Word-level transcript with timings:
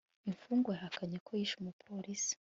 imfungwa 0.29 0.71
yahakanye 0.75 1.17
ko 1.25 1.31
yishe 1.39 1.55
umupolisi 1.59 2.33